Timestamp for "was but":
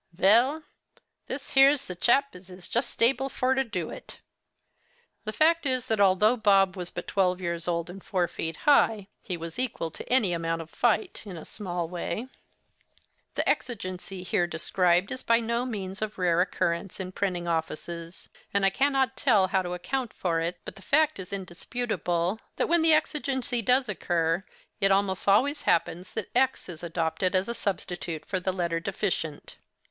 6.75-7.05